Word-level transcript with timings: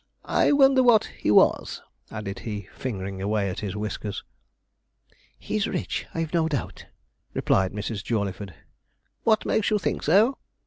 'I 0.25 0.53
wonder 0.53 0.81
what 0.81 1.05
he 1.19 1.29
was?' 1.29 1.83
added 2.09 2.39
he, 2.39 2.67
fingering 2.73 3.21
away 3.21 3.51
at 3.51 3.59
his 3.59 3.75
whiskers. 3.75 4.23
'He's 5.37 5.67
rich, 5.67 6.07
I've 6.15 6.33
no 6.33 6.47
doubt,' 6.47 6.87
replied 7.35 7.71
Mrs. 7.71 8.03
Jawleyford. 8.03 8.55
'What 9.25 9.45
makes 9.45 9.69
you 9.69 9.77
think 9.77 10.01
so?' 10.01 10.39